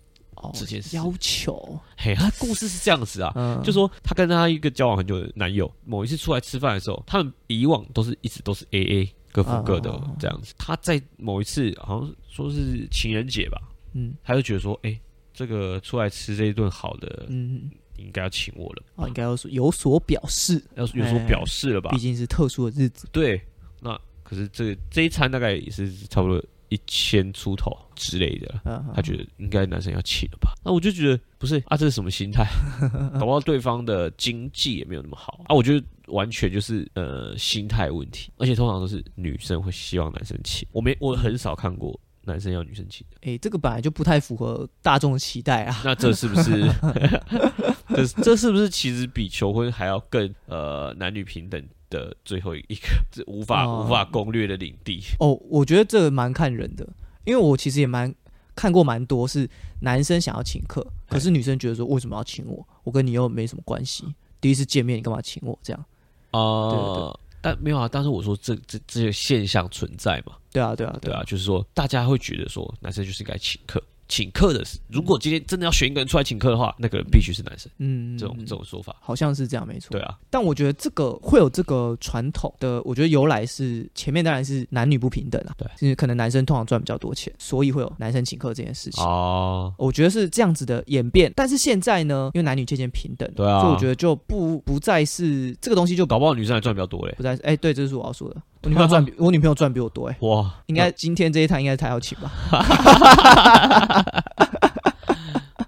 [0.55, 0.97] 这件事。
[0.97, 10.55] 要求，嘿，他故事是这样子啊，嗯，就说他跟他一个交往很久的男友，某一次出来吃饭的时候，他们以往都是一直都是 A A 各付各的这样子。
[10.57, 13.61] 他在某一次好像说是情人节吧，
[13.95, 14.15] 嗯。
[14.23, 14.99] 他就觉得说，哎、
[15.35, 21.91] 这个出来吃这一顿好的，嗯，应该要请我了，哦，应该要说有所表示，要有所表示了吧。
[21.91, 21.99] 毕？
[21.99, 23.07] 竟是特殊的日子。
[23.13, 23.41] 对，
[23.81, 30.53] 那可是这这一餐大概也是差不多一千出头之类的，嗯，他觉得应该男生要请了吧？
[30.65, 32.45] 那我就觉得不是啊，这是什么心态？
[33.19, 35.55] 搞不好对方的经济也没有那么好啊。
[35.55, 43.17] 我觉得完全就是呃心态问题，而且通常都是女生会希望男生请，我没我很少看过男生要女生请的。
[43.31, 45.81] 哎、这个本来就不太符合大众的期待啊。
[45.85, 46.69] 那这是不是
[47.95, 53.85] 这这是不是其实比求婚还要更呃男女平等的最后一个 这无法、哦。
[53.85, 55.03] 无法攻略的领地？
[55.21, 56.87] 哦，我觉得这个蛮看人的，
[57.25, 58.15] 因为我其实也蛮
[58.55, 59.49] 看过蛮多是
[59.81, 62.67] 男生想要请客，可是女生觉得说为什么要请我？
[62.85, 64.05] 我跟你又没什么关系，
[64.41, 65.59] 第一次见面你干嘛请我？
[65.63, 65.85] 这样，
[66.33, 79.91] 呃，但没有啊，但是我说这这这些现象存在嘛，对啊，对啊，对啊，，就是说大家会觉得说男生就是应该请客，请客的，如果今天真的要选一个人出来请客的话，那个人必须是男生，嗯，这种嗯这种说法，好像是这样，没错。
[79.91, 85.67] 对啊，但我觉得这个会有这个传统的，我觉得由来是前面当然是男女不平等啊，对。
[85.77, 89.05] 就是可能男生通常赚比较多钱，所以会有男生请客这件事情。
[89.05, 93.61] 哦，我觉得是这样子的演变，但是现在呢，因为男女渐渐平等，对啊。
[93.61, 102.33] 所以我觉得就不不再是这个东西就搞不好女生还赚比较多嘞，不再是哎、对，这是我要说的，我女朋友赚比 我女朋友赚比我多哎、哇，应该今天这一趟应该是她要请吧？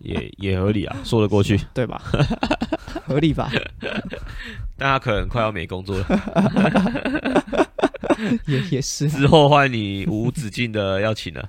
[0.00, 2.02] 也也合理啊，说得过去，对吧？
[3.06, 3.50] 合理吧？
[4.76, 6.04] 但他可能快要没工作了，
[8.46, 11.48] 也也是，之后换你无止境的邀请了，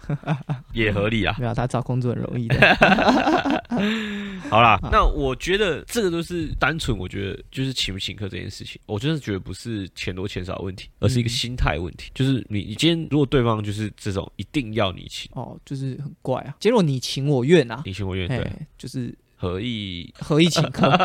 [0.73, 1.35] 也合理啊。
[1.39, 2.59] 没有他找工作很容易的。
[4.49, 12.11] 好啦，那我觉得这个都是单纯，我觉得就是请不请客这件事情，我真的觉得不是钱多钱少的问题，而是一个嗯心态问题。
[12.13, 16.55] 就是你你今天如果对方就是这种一定要你请，哦，就是很怪啊。
[16.59, 20.13] 结果你情我愿啊，你情我愿，对，哎，就是合意。
[20.19, 20.91] 何意请客，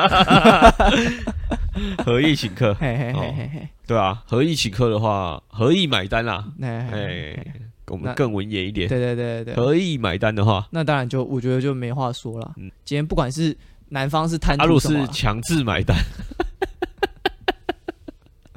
[2.05, 3.35] 何意请客，嘿嘿嘿哦。
[3.37, 7.47] 嘿嘿，对啊，何意请客的话，何意买单啦，哎哎，
[7.87, 12.53] 我们更文言一点，对对对对对，何意买单的话，那当然就我觉得就没话说了。
[12.57, 12.69] 嗯。
[12.85, 13.57] 今天不管是
[13.91, 15.97] 男方是贪阿鲁是强制买单，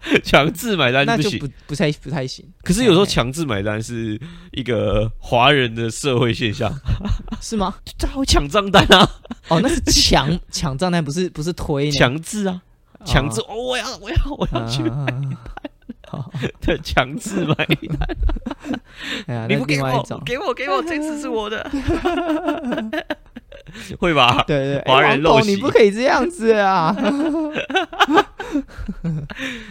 [0.24, 1.54] 强制买单不行那就不。
[1.67, 3.08] 不太不太行，可是有时候哎。
[3.08, 4.20] 强制买单是
[4.52, 6.72] 一个华人的社会现象，
[7.41, 7.76] 是吗？
[7.98, 9.10] 他会抢账单啊，
[9.50, 12.62] 哦，那是抢抢账单，不是不是推呢，强制啊，
[13.00, 13.06] 哦。
[13.06, 15.06] 强制哦，我要我要我要去啊
[16.10, 18.17] 好，的强制买单，
[19.28, 21.70] 哎呀，那你不给我另外一种，给我给我，这次是我的，
[23.99, 24.43] 会吧？
[24.47, 26.95] 对对，华人陋习你不可以这样子啊！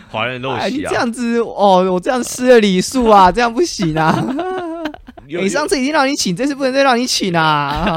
[0.08, 4.22] 华人陋哎，你习啊，这样子哦，我这样失了礼数啊， 这样不行啊！
[5.26, 7.96] 有你上次已经让你请，这次不能再让你请啊！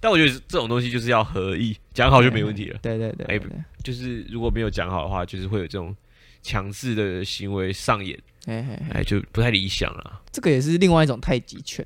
[0.00, 2.78] 但我觉得这种东西就是要合意，讲好就没问题了。
[2.82, 3.50] 对对对，哎对
[3.82, 5.94] 就是如果没有讲好的话，就是会有这种
[6.42, 10.20] 强制的行为上演，哎，哎，就不太理想了。
[10.32, 11.84] 这个也是另外一种太极拳。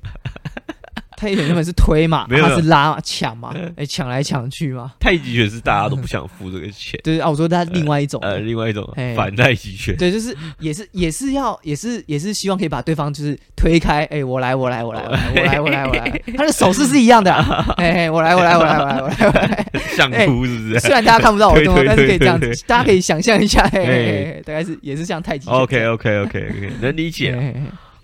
[1.17, 4.91] 太极拳原本是推嘛，没有他是拉嘛，抢嘛，哎，抢来抢去嘛。
[4.99, 20.79] 太极拳是大家都不想付这个钱，对啊，我说他另外一种，呃，另外一种哎反太极拳，对，就是也是也是要也是也是希望可以把对方就是推开，哎、我来我来我来我来 我来我来他的手势是一样的、 啊，哎、哎我来我来我来我来我来我来，相扑是不是？
[20.79, 27.31] 虽然大家看不到我动作，但是可以这样子，大家可以想象一下，哎大概是也是像太极拳？OK OK OK OK，能理解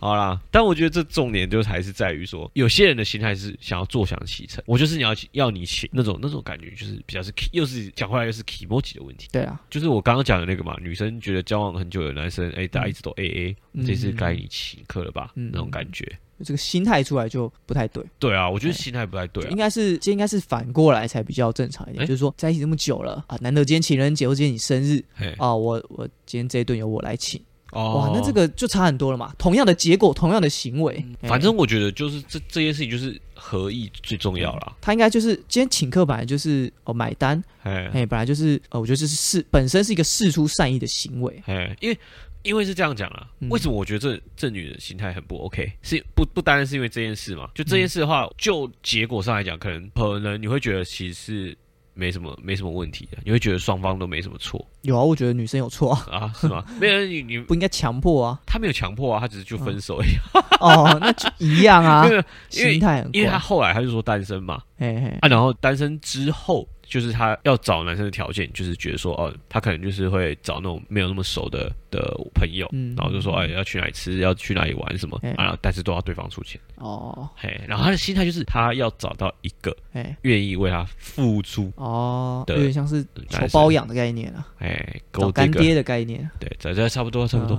[0.02, 15.34] 好啦，但我觉得这重点就还是在于说，有些人的心态是想要坐享其成，我就是你要要你请那种那种感觉，就是比较是又是讲回来又是 emoji 的问题，对啊，就是我刚刚讲的那个嘛，女生觉得交往很久的男生，哎、大家一直都 A A，、嗯这次该你请客了吧？
[15.36, 16.18] 嗯那种感觉。
[16.44, 19.56] 这个心态出来就不太对，对啊，我觉得哎心态不太对啊应。
[19.56, 27.40] 该是这应该是反过来才比较正常一点，哎就是说在一起这么久了啊，难得今天情人节或今天你生日嘿，啊，我我今天这一顿由我来请。
[27.72, 29.34] 哦哇，那这个就差很多了嘛。
[29.38, 34.76] 同样的结果，同样的行为，哎反正我觉得就是这这件事情就是合意最重要啦。
[34.80, 41.42] 他应该就是今天请客本来就是哦买单，哎哎，本来就是呃，我觉得这是事本身是一个事出善意的行为。
[41.46, 41.98] 哎，因为
[42.44, 45.72] 因为是这样讲啦，嗯为什么我觉得这这女的心态很不 OK？
[45.82, 47.50] 是不不单单是因为这件事嘛？
[47.54, 51.58] 就这件事的话，就结果上来讲，可能可能你会觉得其实是
[51.94, 56.64] 没什么没什么问题的，你会觉得双方都没什么错有啊，我觉得女生有错啊，啊，是吗？
[56.80, 58.40] 没有你你不应该强迫啊。
[58.46, 60.12] 他没有强迫啊，他只是就分手而已。
[60.60, 62.08] 哦，那就一样啊
[62.52, 62.76] 因，为
[63.14, 63.38] 因为他。
[63.38, 72.94] 后来他就说单身嘛，嘿嘿，啊，然后单身之后，就是他要找男生的条件，就是觉得说，哦，他可能就是会找那种没有那么熟的的朋友，嗯。
[72.98, 86.30] 然后就说，哎，要去哪里吃，要去哪里玩什么，哎啊，但是都要对方出钱，哦，嘿，然后他的心态就是他要找到一个哎，愿意为他付出，哦，有对点像是求包养的概念啊，哎，找勾这个，干爹的概念。
[86.42, 87.56] 对，这这差不多，差不多。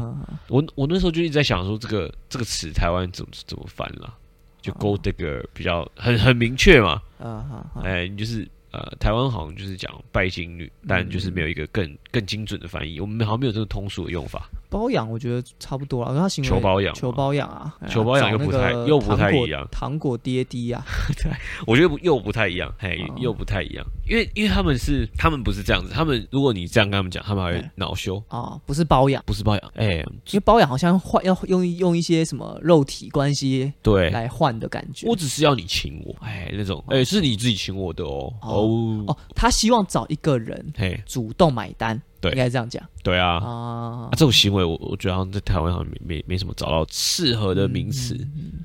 [0.48, 4.12] 我我那时候就一直在想说，这个这个词台湾怎么怎么翻啦？
[4.60, 4.76] 就哦。
[4.78, 7.82] gold digger 比较很很明确嘛，嗯嗯嗯。
[7.82, 14.48] 哎，你就是呃，台湾好像就是讲拜金女，但就是没有一个更更精准的翻译，我们好像没有这个通俗的用法。
[14.70, 19.68] 包养我觉得差不多了，他行为求包养求包养啊，求包养又不太又不太一样。
[19.70, 20.82] 糖果爹爹啊，
[21.22, 21.30] 对
[21.66, 35.06] 我觉得又不太一样，嘿哦，又不太一样，因为因为他们是他们不是这样子，他们如果你这样跟他们讲，他们还会哎恼羞，啊，不是包养，不是包养，哎，因为包养好像换要用用一些什么肉体关系对，来换的感觉。
[35.06, 38.32] 我只是要你请我，哎，那种，哎，是你自己请我的哦，
[38.66, 42.30] 哦他希望找一个人嘿，主动买单，对。
[42.32, 42.82] 应该这样讲。
[43.02, 43.38] 对啊。
[43.38, 43.48] 啊。
[44.04, 48.14] 啊，这种行为我我觉得好像在台湾好像没没没什么找到适合的名词。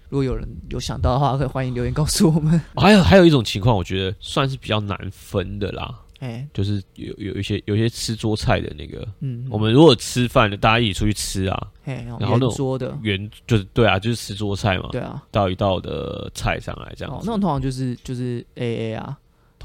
[0.10, 2.60] 如果有人有想到的话，可以欢迎留言告诉我们。
[2.76, 17.24] 还有还有一种情况，我觉得算是比较难分的啦，哎，就是有有一些有一些吃桌菜的那个，嗯，我们如果吃饭的，大家一起出去吃啊，哎，然后那种圆桌的，圆就是对啊，就是吃桌菜嘛，对啊，倒一道的菜上来这样哦，子。
[17.26, 19.18] 那种通常就是就是 A A 啊，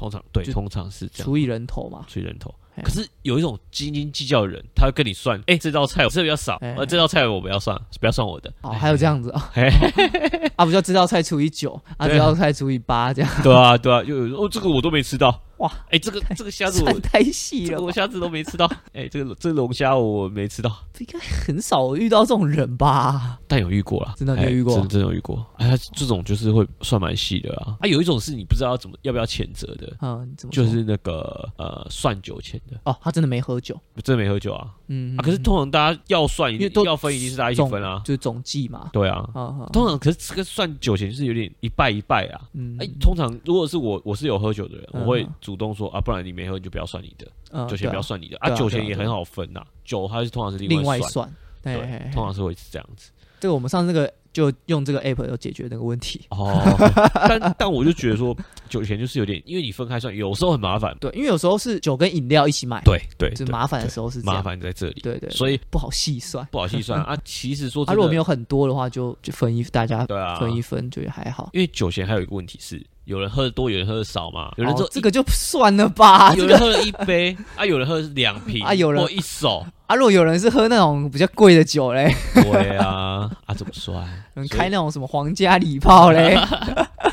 [0.03, 2.05] 通常对，就通常是这样，除以人头嘛。
[2.09, 2.53] 除以人头。
[2.75, 8.51] 哎可是有一种斤斤计较的人，他会跟你算，哎，这道菜我吃的比较少，哎呃，这道菜我不要算，不要算我的。
[8.61, 9.69] 哦，还有这样子啊， 嘿，
[10.55, 18.69] 啊，不就这道菜除以九，啊，对这道菜除以八，这样对啊，对啊，又有哦，这个我都没吃到，哇，哎，这个这个虾子我太细了我，虾子都没吃到。
[18.93, 23.39] 哎、这个这个龙虾我没吃到，应该很少遇到这种人吧？
[23.47, 24.13] 但有遇过啦。
[24.17, 25.45] 真的有遇过哎真真的有遇过。
[25.57, 27.77] 哎，他这种就是会算蛮细的啊。
[27.79, 34.73] 啊，有一种是你不知道怎么要不要谴责的，嗯，怎么就是那个呃算酒钱的，哦，他真的没喝酒，真的没喝酒啊。
[34.87, 38.01] 嗯啊，可是通常大家要算一定因为都要分一定是大家一起分啊。
[38.05, 39.27] 就是总计嘛，对啊，
[39.71, 42.41] 通常可是这个算酒钱就是有点一败一败啊。
[42.53, 48.49] 嗯哎，通常如果是我我是有喝酒的人，嗯我会主动说啊，不然你没喝你就不要算你的，嗯酒钱不要算你的啊。
[48.51, 51.11] 酒钱也很好分呐，酒它是通常是另外外算。
[51.11, 53.11] 算，对，通常是会是这样子。
[53.39, 56.21] 这个我们上次那个就用这个 app 有解决那个问题。
[56.29, 56.59] 哦，
[57.29, 58.35] 但但我就觉得说，
[58.67, 60.95] 酒钱就是有点，因为你分开算，有时候很麻烦。
[60.99, 66.45] 对，因为有时候是酒跟饮料一起买，对对，对就麻烦的时候是这麻样，烦在这里，对对，所以不好细算。
[66.51, 67.15] 不好细算 啊。
[67.23, 71.49] 其实说他，如果没有很多的话，就就分一，大家对啊，分一分就也还好。
[71.53, 74.51] 因为酒钱还有一个问题是，有人喝的多，有人喝的少嘛。
[74.57, 83.97] 有人说哦这个就算了吧， 有人喝了一杯 啊，有人喝两瓶啊有人或一手，啊，如果有人是喝那种比较贵的酒嘞，对啊， 啊怎么算？
[84.35, 86.37] 有人所以开那种什么皇家礼炮嘞，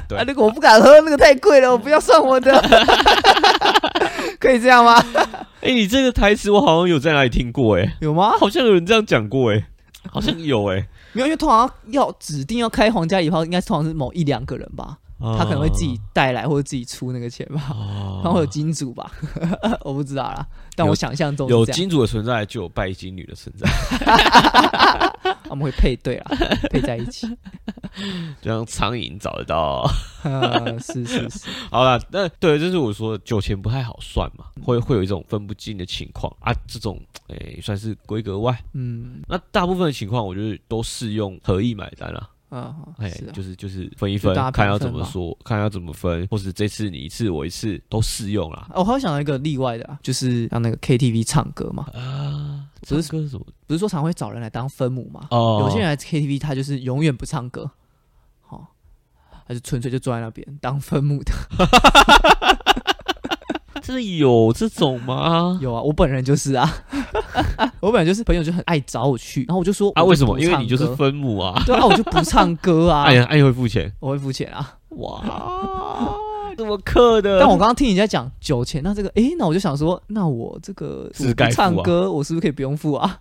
[0.09, 0.19] 对。
[0.19, 2.53] 啊，那个我不敢喝，那个太贵了，我不要算我的，
[4.39, 5.03] 可以这样吗？
[5.61, 8.37] 哎，你这个台词我好像有在哪里听过，哎，有吗？
[8.39, 9.67] 好像有人这样讲过，哎，
[10.11, 19.11] 好像有，哎，没有，因为通常要指定要开皇家礼炮，应该是通常是某一两个人吧，他可能会自己带来或者自己出那个钱吧，哦，他会有金主吧，
[19.85, 21.65] 我不知道啦，但我想象中有。
[21.67, 23.69] 金主的存在，就有拜金女的存在。
[25.45, 26.31] 他们会配对啊，
[26.71, 27.27] 配在一起。
[28.41, 29.85] 就像苍蝇找得到。
[30.23, 38.57] 呃，是是是，好了，那对，就是我说的酒钱不太好算嘛，会会有一种分不清的情况啊，这种诶、算是规格外。
[38.75, 48.67] 嗯那大部分的情况，我觉得都适用合意买单啊，啊，哎、是啊，就是就是分一分看要怎么说，看要怎么分，或是这次你一次我一次都适用啦。
[48.75, 53.47] 哦我还会想到一个例外的啊，就是像那个 KTV 唱歌嘛，啊，只是唱歌是什么？
[53.67, 55.27] 不是说常会找人来当分母嘛？
[55.31, 57.71] 哦，有些人来 KTV 他就是永远不唱歌，
[58.43, 58.67] 好、
[59.47, 61.33] 他就纯粹就坐在那边当分母的。
[63.83, 65.59] 真的有这种吗？
[65.63, 66.69] 有啊，我本人就是啊，
[67.81, 70.39] 我本来就是朋友就很爱找我去，然后我就说啊，为什么？
[70.41, 71.61] 因为你就是分母啊。
[71.67, 73.93] 对啊，我就不唱歌啊 哎，呀，哎，你会付钱？
[74.01, 74.77] 我会付钱啊。
[74.91, 75.23] 哇，
[76.57, 77.39] 怎么刻的。
[77.39, 83.19] 但我刚刚听人家讲酒钱，那这个哎，那我就想说，那我这个是该付啊唱歌，我是不是可以不用付啊？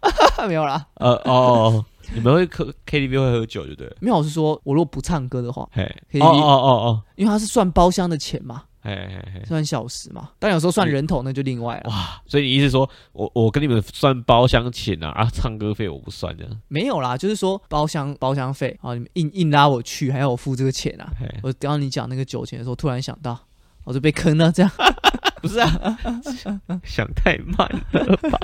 [0.48, 3.96] 没有啦，呃哦，你们会喝 KTV 会喝酒，对不对？
[4.00, 5.84] 没有，我是说我如果不唱歌的话，嘿
[6.20, 9.46] 哦哦哦哦，因为它是算包厢的钱嘛，嘿嘿嘿。
[9.46, 11.90] 算小时嘛，但有时候算人头那就另外了。
[11.90, 16.50] 哇，所以你意思说我我跟你们算包厢钱啊，啊，唱歌费我不算的。
[16.68, 21.12] 没有啦，就是说包厢包厢费啊，你们硬硬拉我去，还要我付这个钱啊。
[21.44, 23.38] 我刚刚你讲那个酒钱的时候，突然想到，
[23.84, 24.72] 我就被坑了，这样
[25.42, 25.98] 不是啊，
[26.84, 28.40] 想太慢了吧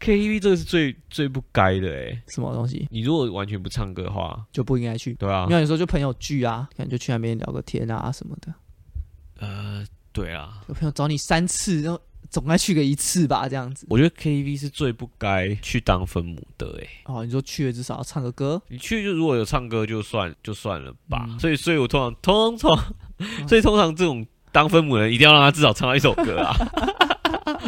[0.00, 2.22] ？KTV 这个是最最不该的哎。
[2.28, 5.14] 什么东西你如果完全不唱歌的话，就不应该去。
[5.14, 8.54] 对啊因为，有时候就朋友聚啊，可能就去那边聊个天啊什么的。
[9.38, 13.86] 呃，对啊，有朋友找你三次，然后总该去个一次吧，这样子。
[13.88, 16.86] 我觉得 KTV 是最不该去当分母的哎。
[17.04, 21.24] 哦，你说去了至少要唱个歌，你去就如果有唱歌就算就算了吧。
[21.28, 22.76] 嗯所以所以我通常通常
[23.48, 26.54] 所以通常这种当分母的人一定要让他至少唱到一首歌啊。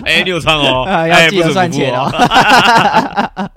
[0.05, 2.11] 哎、你有唱哦，哎、记得不准不付算钱哦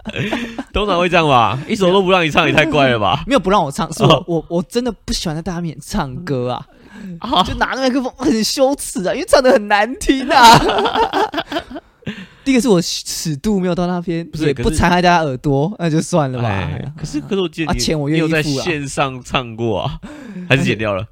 [0.73, 3.23] 通常会这样吧，一首都不让你唱，也太怪了吧？
[3.27, 6.65] 没有不让我唱，是我、哦我我真的不喜欢在大家面前唱歌啊，
[7.45, 10.59] 就拿着麦克风很羞耻啊，因为唱的很难听啊。
[12.43, 16.49] 第一个是我尺度没有到那边，也不是也不残害大家耳朵，那就算了吧。
[16.49, 18.63] 哎，可是可是我记得你、啊钱我愿意你有在付啊。
[18.63, 19.99] 线上唱过啊，
[20.49, 21.07] 还是剪掉了？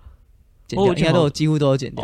[0.68, 2.04] 剪掉，哦应该都有几乎都有剪掉。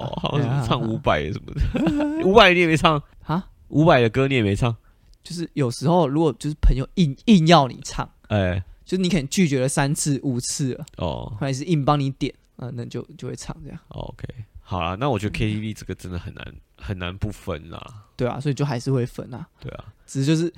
[0.65, 4.73] 唱五百什么的，伍佰你也没唱，啊，伍佰的歌你也没唱，
[5.21, 11.33] 就是有时候如果就是朋友硬硬要你唱，哎，就是你可能拒绝了三次五次了，哦。
[11.37, 13.79] 或者是硬帮你点，啊，那就就会唱这样。
[13.89, 14.27] ，OK，
[14.59, 20.51] 好啦，那我觉得 KTV 这个真的很难很难不分啦，对啊，所以就还是会分啊，对啊，只是就是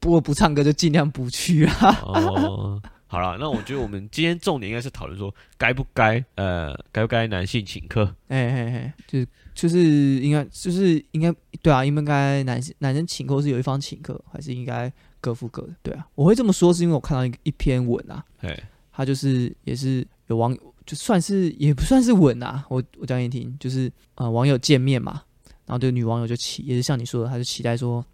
[0.00, 1.98] 如果不唱歌就尽量不去啊。
[2.02, 9.78] 哦，好啦，那我觉得我们今天重点应该是讨论说该不该呃该不该男性请客，哎哎哎，就是就是
[10.20, 15.74] 应该就是应该对啊，应该男生男生请客是有一方请客，还是应该各付各的？
[15.82, 18.56] 对啊，我会这么说是因为我看到一一篇文啊，哎，
[18.92, 25.24] 他就是也是有网友就算是也不算是稳啊，我我讲给你听，就是呃网友见面嘛，
[25.66, 28.04] 然后这个女网友就期也是像你说的，她就期待说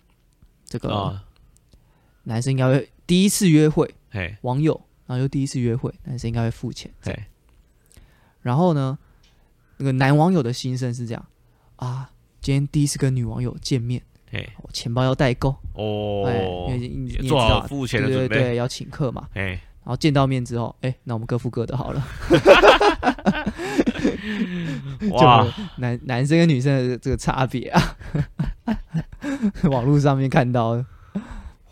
[0.65, 1.23] 这个啊，
[2.25, 4.73] 男生应该会第一次约会，嘿，网友
[5.07, 6.91] 然后又第一次约会，男生应该会付钱。
[7.05, 7.25] 对，
[8.41, 8.99] 然后呢，
[9.77, 11.27] 那个男网友的心声是这样
[11.77, 16.25] 啊，今天第一次跟女网友见面，嘿，我钱包要代购，哦。
[16.27, 19.29] 哎，因为你你也知做好道，付钱的对准备，对对，要请客嘛。
[19.35, 22.07] 哎，然后见到面之后，哎，那我们各付各的好了。
[25.11, 27.97] 哇就，男男生跟女生的这个差别啊，
[29.71, 30.85] 网络上面看到，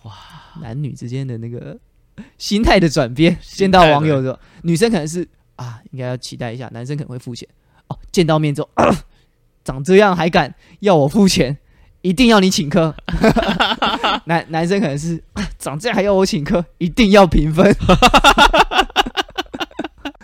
[0.02, 0.12] 哇，
[0.60, 1.78] 男女之间的那个
[2.36, 3.38] 心态的转变。
[3.40, 7.48] 见到网友的女生可能是啊，应该要期待一下，男生可能会付钱。
[7.86, 8.68] 哦，见到面之后，
[9.64, 11.58] 长这样还敢要我付钱，
[12.02, 12.94] 一定要你请客。
[14.24, 15.22] 男男生可能是、
[15.58, 17.74] 长这样还要我请客，一定要评分。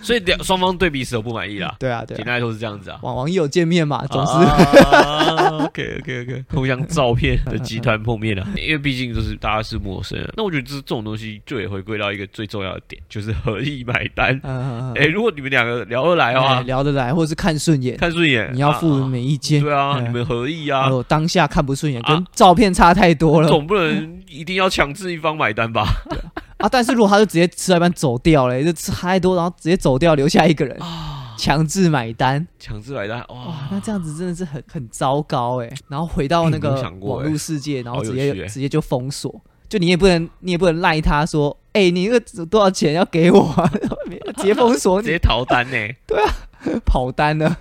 [0.06, 1.74] 所以两双方对彼此都不满意啦。
[1.80, 2.98] 对啊，对啊，简单来说是这样子啊。
[3.02, 10.32] 网网友见面嘛，总是、啊 OK OK OK，互相照片的集团碰面啊， 因为毕竟就是大家是陌生人。
[10.36, 14.38] 那我觉得这这种东西就也回归到一个最重要的点，就是合意买单。
[14.44, 19.60] 嗯，哎，如果你们两个聊得来的哎话，聊得来，或者是看顺眼，看顺眼，你要付啊没意见。
[19.60, 25.86] 对啊，哎你们合意啊当下看不顺眼，啊跟照片差太多了总不能一定要强制一方买单吧？
[26.58, 26.68] 啊！
[26.68, 35.70] 但是如果他就直接吃到一半走掉了，就吃太多，然后直接走掉，留下一个人啊，强制买单，强制买单，哇哇，，那这样子真的是很很糟糕哎。
[35.88, 43.70] 然后回到那哎个网络世界， 然后直接直接就封锁，就你也不能你也不能赖他说，哎，你那个多少钱要给我啊？
[44.38, 45.76] 直接封锁你直接逃单呢？
[46.06, 46.34] 对啊
[46.84, 47.56] 跑单了，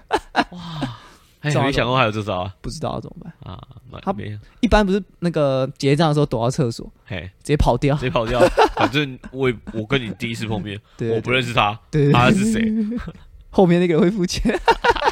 [1.46, 3.34] 没想过还有这招啊不知道怎么办。
[3.54, 3.62] 啊！
[3.90, 8.02] 蛮他没有，一般不是那个结账的时候躲到厕所，嘿，直接跑掉直。
[8.02, 8.40] 接跑掉。
[8.76, 11.80] 反正我也我跟你第一次碰面，对，我不认识他，
[12.12, 12.62] 他是谁？
[13.52, 14.58] 后面那个人会付钱。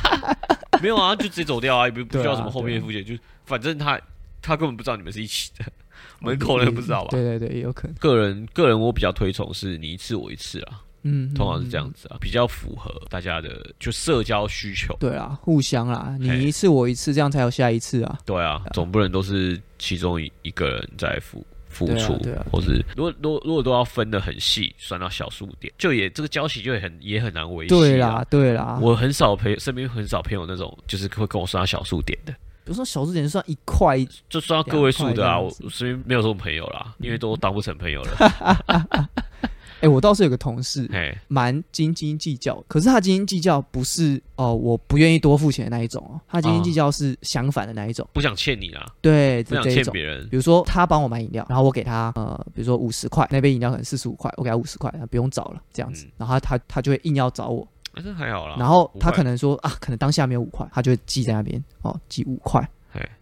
[0.82, 3.14] 没有啊，就直接走掉啊，也不不需要什么后面的附件，就
[3.46, 4.00] 反正他
[4.42, 5.66] 他根本不知道你们是一起的，
[6.20, 7.10] 门口人不知道吧？
[7.12, 7.96] 对对对，也有可能。
[7.98, 11.94] 个人个人我比较推崇是你一次我一次啊，嗯，通常是这样嗯。
[11.94, 14.96] 子啊，比较符合大家的就社交需求。
[15.00, 18.18] 对啊，互相啦，你一次我一次，这样才有下一次啊。
[18.26, 27.78] 对啊，总不能都是其中一一个人在付付对啊出，对啊或是如果如果如果都要分的很细，算到小数点，就也这个交集就也很也很难维系、啊。
[27.78, 28.80] 对啦，对啦。
[28.82, 32.32] 我很少朋友身边很少朋友那种就是会跟我算到小数点的，
[32.64, 33.98] 比如说小数点算一块，
[34.30, 39.10] 就算到个位数的啊，我身边没有这种朋友啦，因为都当不成朋友了。
[39.84, 49.64] 哎，我倒是有个同事，嘿，蛮斤斤计较，可是他斤斤计较不是哦，我不愿意多付钱的那一种哦，他斤斤计较是相反的那一种，不想欠你啦，对，不想。
[49.64, 50.26] 欠别人。
[50.30, 58.56] 比如说他帮我买饮料，然后我给他呃，比如说五十块，那杯饮料可能四十五块，我给他五十块，不用找了这样子嗯，然后他他他就会硬要找我，那这还好啦。
[58.58, 62.66] 然后他可能说啊，可能当下没有五块，他就会记在那边哦，记五块，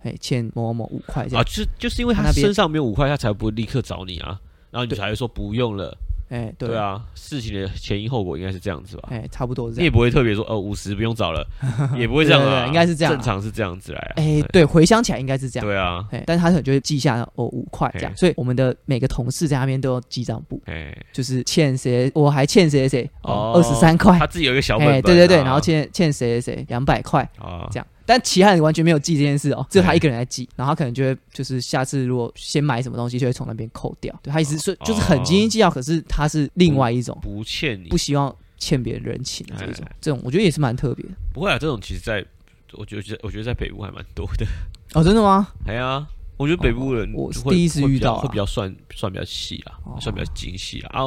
[0.03, 4.39] 哎，欠某某某五块这啊，样，就就是因为他身上没有五块，他才不会立刻找你啊，
[4.69, 5.97] 然后你对才会说不用了。
[6.31, 9.09] 哎，对，啊，事情的前因后果应该是这样子吧？
[9.11, 9.83] 哎，差不多是这样。
[9.83, 11.45] 你也不会特别说哦，五十不用找了，
[11.99, 13.15] 也不会这样啊，对应该是这样啊。
[13.17, 14.13] 正常是这样子来啊。
[14.15, 15.67] 哎，对，回想起来应该是这样。
[15.67, 18.11] 对啊，哎，但是他可能就会记下哦五块这样。
[18.11, 24.17] 哎，所以我们的每个同事在那边都有记账簿，哎，就是欠谁，我还欠谁谁谁哦哦二十三块。
[24.17, 34.13] 他，自己有一个小本对对对，然后欠欠谁谁谁两百块，啊这样但其他人完全没有记这件事哦，只有他哎一个人在记，然后他可能就会就是下次如果先买什么东西，就会从那边扣掉。
[34.21, 41.11] 对他意思是就是很斤斤计较，可是他是另外一种不欠你不希望欠别人人情的这种哎，这种我觉得也是蛮特别的。
[41.33, 42.25] 不会啊，这种其实在
[42.73, 44.45] 我觉得我觉得在北部还蛮多的。
[44.93, 45.47] 哦，真的吗？
[45.65, 46.05] 哎呀，
[46.37, 50.99] 我觉得北部人会我是第一次遇到啊会比较算算比较细啦，哦算比较精细啊。
[50.99, 51.05] 啊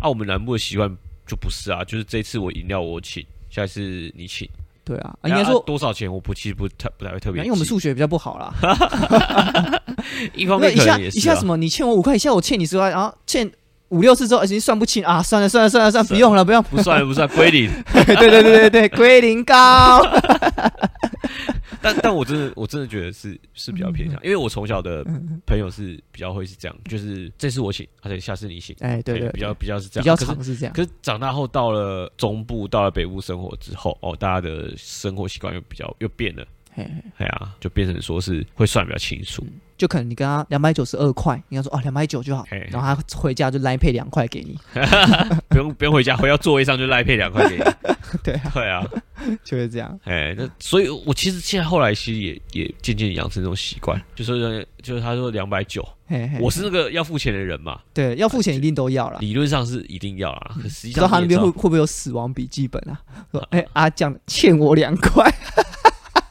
[0.00, 0.88] 啊，我们南部的习惯
[1.26, 4.48] 就不是啊，就是这次我饮料我请，下次你请。
[4.86, 5.60] 对啊，啊应该说。
[5.66, 8.54] 多少钱，我不其实不太不太会特别记，因为我们数学比较不好啦，
[10.32, 13.50] 一方面一下一下什么，你欠我五块，一下我欠你十块，然后欠
[13.88, 17.68] 五六次之后，已经算不清啊，算了算了算了算了，不用了不用，不算了不算归零。
[17.92, 20.00] 对对对对对，归零高，
[21.86, 25.04] 但但我真的我真的觉得是是比较偏向，因为我从小的
[25.46, 36.44] 朋友是比较会是这样，就是这次我请，而且下次你请，哎对对，比较比较是这样比较常是这样，可是长大后到了中部，到了北部生活之后，哦，大家的生活习惯又比较又变了，
[37.16, 39.44] 哎呀，就变成说是会算比较清楚，
[39.78, 44.58] 就可能你跟他两百九十二块，你跟他说哦两百九就好嘿，然后他回家就来配两块给你，
[45.48, 47.62] 不用不用回家，回到座位上就赖配两块给你，
[48.22, 48.86] 对啊，对啊，
[49.44, 55.86] 就是这样，哎，那所以，我其实现在后来其实也也渐渐养成这种习惯，就是就是他说两百九，
[56.40, 59.18] 我是那个要付钱的人嘛，对要付钱一定都要了。
[59.20, 63.00] 理论上是一定要啦，可实际不知道他那边会会不会有死亡笔记本啊？
[63.32, 65.28] 说哎阿酱欠我两块，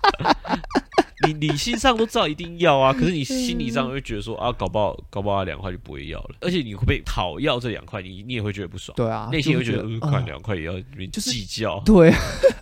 [1.25, 10.73] 你理性上都知道一定要啊，可是你心理上会觉得说啊，搞不好搞不好两块就不会要了，而且你会被讨要这两块，你你也会觉得不爽，对啊，内心就会觉得呃，啊快两块也要
[11.11, 12.13] 就是计较，对，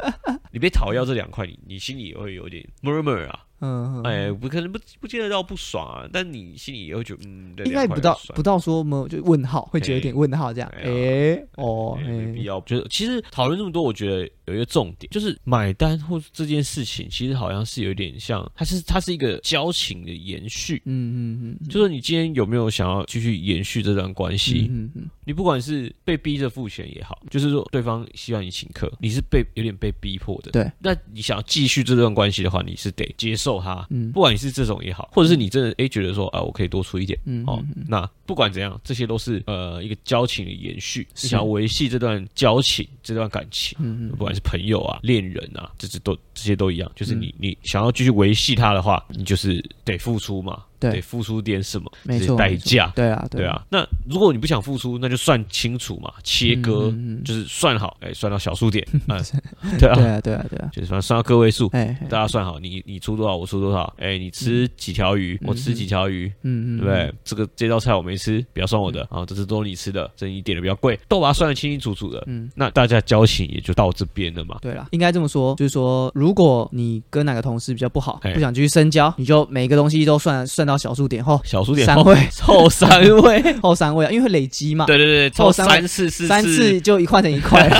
[0.54, 12.60] 你被讨要这两块，你你心里也会有点 murmur 啊，嗯，嗯哎，不可能不不见得到不爽啊，但你心里也会觉得嗯，这应该不到不到说么就问号，会觉得有点问号这样，哎哎哦，哎没必哎要。
[12.62, 20.82] 就是其实讨论这么多，我觉得有一个重点，就是买单或这件事情，其实好像是有一点像，它是它是一个交情的延续。
[20.86, 24.68] 嗯嗯嗯，就是你今天有没有想要继续延续这段关系？
[24.70, 30.52] 嗯嗯你不管是被逼着付钱也好，就是说对方希望你请客，你是被有点被逼迫的。
[30.52, 33.86] 对，那你想要继续这段关系的话，你是得接受他。
[33.90, 37.18] 嗯不管你是这种也好，或者是你真的诶觉得说啊，我可以多出一点。
[37.26, 41.08] 嗯哦嗯，那不管怎样，这些都是呃一个交情的延续。
[41.16, 46.92] 是你想要维系这段交情、这段感情，嗯嗯不管是朋友啊、恋人啊，这这都这些都一样。
[46.96, 50.94] 就是嗯你你想要继续维系他的话，你就是得付出嘛，对。
[50.94, 52.92] 得付出点什么，没错代价。
[52.96, 57.24] 对啊对，啊，那如果你不想付出，那就算清楚嘛，切割，嗯嗯嗯。
[57.24, 59.22] 就是算好，哎、算到小数点，嗯，
[59.80, 60.20] 对啊，对啊。
[60.22, 67.14] 对啊对啊，就是算算到个位数，哎，哎大家算好，你你出多少，我出多少，哎、你吃几条鱼，我吃几条鱼，嗯嗯，对不对？
[67.24, 72.50] 这个这道菜我没吃，不要算我的，啊，这是都是你吃的，这你点的比较贵，都把它算的清清楚楚的，嗯。
[72.56, 74.58] 那大家交情也就到这边了嘛。
[74.62, 87.78] 对啦，应该这么说，就是说，如果你跟哪个同事比较不好，哎不想继续深交，你就每个东西都算算到小数点后小数点三位后三位，后三位啊，因为会累积嘛， 对对对，凑后三次四三次就一块成一块了。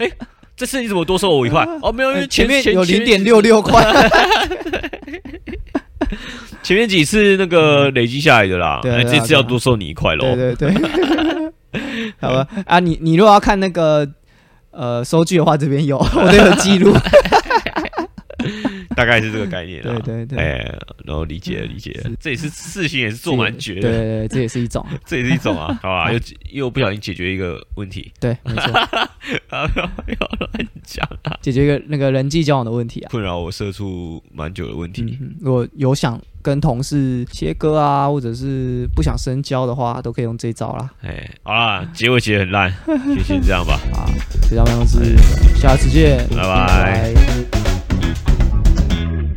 [0.56, 1.66] 这次你怎么多收我一块？
[1.82, 3.82] 哦，没有，因为呃前面有零点六六块，
[6.62, 10.34] 前面几次那个累积下来的啦，哎，对啊对啊这次要多收你一块喽。
[10.34, 14.06] 对对对，好吧啊，你你如果要看那个
[14.70, 16.92] 呃收据的话，这边有我都有记录，
[19.00, 19.98] 大概是这个概念啊。
[20.04, 26.12] 对对对哎，然后理解理解了，这也是事情也是做蛮绝对的，对对，这也是一种， 这也是一种啊， 好吧？
[26.12, 26.20] 又
[26.50, 28.72] 又不小心解决一个问题，对，没错，
[29.48, 33.08] 啊，不要乱讲啊，解决一个那个人际交往的问题啊。
[33.10, 35.18] 困扰我社畜蛮久的问题。
[35.40, 40.90] 如果有想跟同事切割啊，或者是不想深交的话，都可以用这一招啦。
[41.02, 42.72] 哎，好啦，结尾结得很烂，
[43.16, 43.80] 就先这样吧。
[43.94, 44.06] 啊，
[44.42, 45.16] 就这样子，
[45.56, 47.39] 下次见，拜拜拜